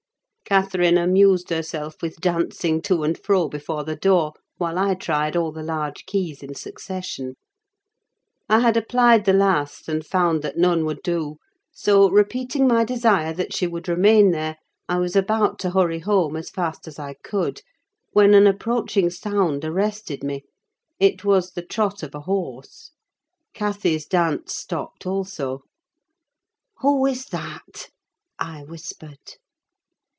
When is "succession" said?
6.55-7.37